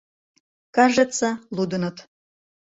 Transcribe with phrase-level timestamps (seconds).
[0.75, 1.97] «КАЖЕТСЯ, ЛУДЫНЫТ...»